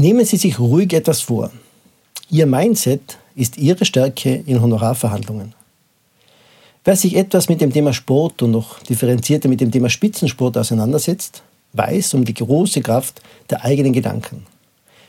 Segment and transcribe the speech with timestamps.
[0.00, 1.50] Nehmen Sie sich ruhig etwas vor.
[2.30, 5.52] Ihr Mindset ist Ihre Stärke in Honorarverhandlungen.
[6.86, 11.42] Wer sich etwas mit dem Thema Sport und noch differenzierter mit dem Thema Spitzensport auseinandersetzt,
[11.74, 14.46] weiß um die große Kraft der eigenen Gedanken.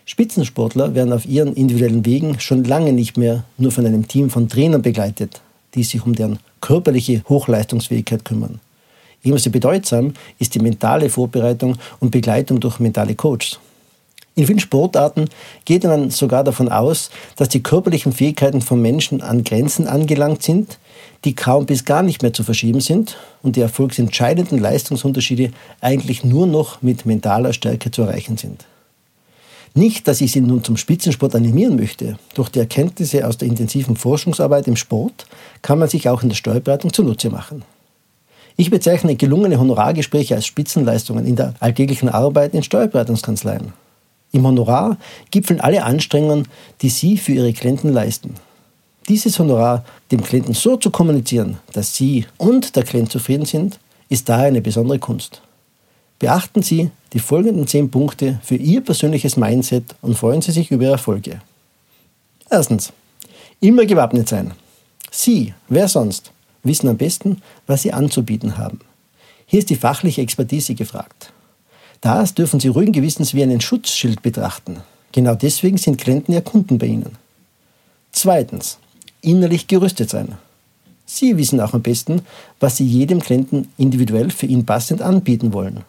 [0.03, 4.49] Spitzensportler werden auf ihren individuellen Wegen schon lange nicht mehr nur von einem Team von
[4.49, 5.39] Trainern begleitet,
[5.73, 8.59] die sich um deren körperliche Hochleistungsfähigkeit kümmern.
[9.23, 13.57] Ebenso bedeutsam ist die mentale Vorbereitung und Begleitung durch mentale Coaches.
[14.33, 15.27] In vielen Sportarten
[15.65, 20.79] geht man sogar davon aus, dass die körperlichen Fähigkeiten von Menschen an Grenzen angelangt sind,
[21.25, 26.47] die kaum bis gar nicht mehr zu verschieben sind und die erfolgsentscheidenden Leistungsunterschiede eigentlich nur
[26.47, 28.65] noch mit mentaler Stärke zu erreichen sind.
[29.73, 32.17] Nicht, dass ich Sie nun zum Spitzensport animieren möchte.
[32.33, 35.25] Durch die Erkenntnisse aus der intensiven Forschungsarbeit im Sport
[35.61, 37.63] kann man sich auch in der Steuerberatung zunutze machen.
[38.57, 43.73] Ich bezeichne gelungene Honorargespräche als Spitzenleistungen in der alltäglichen Arbeit in Steuerberatungskanzleien.
[44.31, 44.97] Im Honorar
[45.29, 46.47] gipfeln alle Anstrengungen,
[46.81, 48.35] die Sie für Ihre Klienten leisten.
[49.09, 53.79] Dieses Honorar dem Klienten so zu kommunizieren, dass Sie und der Klient zufrieden sind,
[54.09, 55.41] ist daher eine besondere Kunst.
[56.19, 60.83] Beachten Sie die folgenden zehn Punkte für Ihr persönliches Mindset und freuen Sie sich über
[60.83, 61.41] Ihre Erfolge.
[62.49, 62.93] Erstens.
[63.59, 64.53] Immer gewappnet sein.
[65.11, 66.31] Sie, wer sonst,
[66.63, 68.79] wissen am besten, was Sie anzubieten haben.
[69.45, 71.31] Hier ist die fachliche Expertise gefragt.
[72.01, 74.77] Das dürfen Sie ruhigen Gewissens wie einen Schutzschild betrachten.
[75.11, 77.17] Genau deswegen sind Klienten ja Kunden bei Ihnen.
[78.11, 78.79] Zweitens,
[79.21, 80.37] innerlich gerüstet sein.
[81.05, 82.23] Sie wissen auch am besten,
[82.59, 85.81] was Sie jedem Klienten individuell für ihn passend anbieten wollen.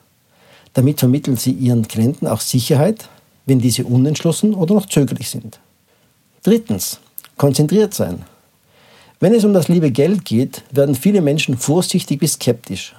[0.74, 3.08] Damit vermitteln Sie Ihren Klienten auch Sicherheit,
[3.46, 5.60] wenn diese unentschlossen oder noch zögerlich sind.
[6.42, 7.00] Drittens,
[7.36, 8.22] konzentriert sein.
[9.20, 12.94] Wenn es um das liebe Geld geht, werden viele Menschen vorsichtig bis skeptisch.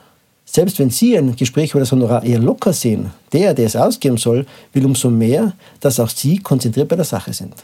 [0.45, 4.17] Selbst wenn Sie ein Gespräch über das Honorar eher locker sehen, der, der es ausgeben
[4.17, 7.55] soll, will umso mehr, dass auch Sie konzentriert bei der Sache sind.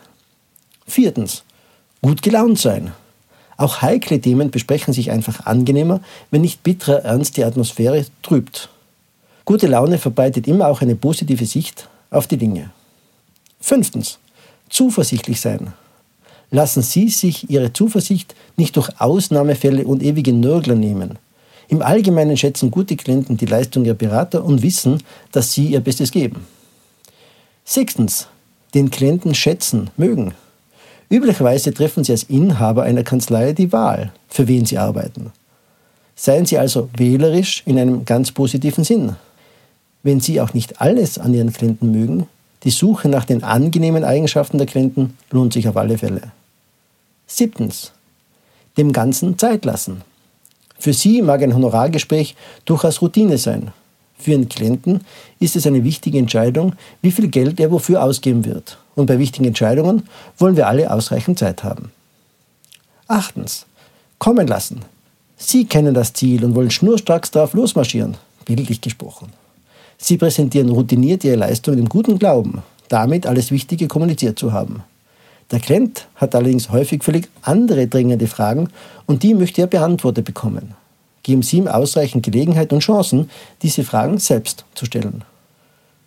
[0.88, 1.44] Viertens,
[2.02, 2.92] gut gelaunt sein.
[3.58, 6.00] Auch heikle Themen besprechen sich einfach angenehmer,
[6.32, 8.70] wenn nicht bitterer Ernst die Atmosphäre trübt.
[9.44, 12.72] Gute Laune verbreitet immer auch eine positive Sicht auf die Dinge.
[13.60, 14.18] Fünftens,
[14.70, 15.74] zuversichtlich sein.
[16.52, 21.20] Lassen Sie sich Ihre Zuversicht nicht durch Ausnahmefälle und ewige Nörgler nehmen.
[21.70, 26.12] Im Allgemeinen schätzen gute Klienten die Leistung ihrer Berater und wissen, dass sie ihr Bestes
[26.12, 26.46] geben.
[27.64, 28.28] Sechstens,
[28.74, 30.34] den Klienten schätzen, mögen.
[31.12, 35.32] Üblicherweise treffen Sie als Inhaber einer Kanzlei die Wahl, für wen Sie arbeiten.
[36.16, 39.16] Seien Sie also wählerisch in einem ganz positiven Sinn.
[40.02, 42.28] Wenn Sie auch nicht alles an Ihren Klienten mögen,
[42.64, 46.32] die Suche nach den angenehmen Eigenschaften der Klienten lohnt sich auf alle Fälle.
[47.28, 47.92] Siebtens,
[48.78, 50.02] dem Ganzen Zeit lassen.
[50.80, 52.36] Für Sie mag ein Honorargespräch
[52.66, 53.72] durchaus Routine sein.
[54.18, 55.02] Für Ihren Klienten
[55.40, 58.78] ist es eine wichtige Entscheidung, wie viel Geld er wofür ausgeben wird.
[58.96, 60.04] Und bei wichtigen Entscheidungen
[60.38, 61.92] wollen wir alle ausreichend Zeit haben.
[63.08, 63.66] Achtens.
[64.18, 64.82] Kommen lassen.
[65.38, 69.32] Sie kennen das Ziel und wollen schnurstracks darauf losmarschieren, bildlich gesprochen.
[69.98, 74.84] Sie präsentieren routiniert Ihre Leistungen im guten Glauben, damit alles Wichtige kommuniziert zu haben.
[75.52, 78.70] Der Klient hat allerdings häufig völlig andere dringende Fragen
[79.08, 80.76] und die möchte er beantwortet bekommen.
[81.24, 83.30] Geben Sie ihm ausreichend Gelegenheit und Chancen,
[83.62, 85.24] diese Fragen selbst zu stellen.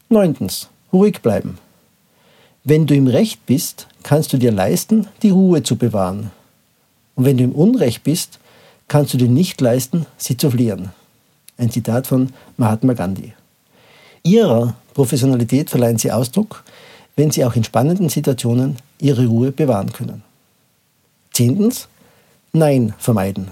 [0.09, 0.69] Neuntens.
[0.93, 1.59] Ruhig bleiben.
[2.65, 6.31] Wenn du im Recht bist, kannst du dir leisten, die Ruhe zu bewahren.
[7.15, 8.39] Und wenn du im Unrecht bist,
[8.89, 10.91] kannst du dir nicht leisten, sie zu fliehen.
[11.57, 13.33] Ein Zitat von Mahatma Gandhi.
[14.23, 16.63] Ihrer Professionalität verleihen Sie Ausdruck,
[17.17, 20.23] wenn Sie auch in spannenden Situationen Ihre Ruhe bewahren können.
[21.33, 21.89] Zehntens,
[22.53, 23.49] Nein vermeiden.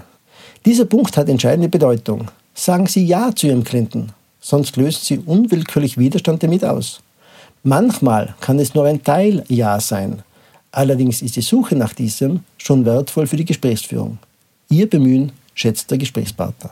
[0.65, 2.29] Dieser Punkt hat entscheidende Bedeutung.
[2.53, 7.01] Sagen Sie Ja zu Ihrem Klienten, sonst löst Sie unwillkürlich Widerstand damit aus.
[7.63, 10.21] Manchmal kann es nur ein Teil Ja sein.
[10.71, 14.19] Allerdings ist die Suche nach diesem schon wertvoll für die Gesprächsführung.
[14.69, 16.71] Ihr Bemühen schätzt der Gesprächspartner.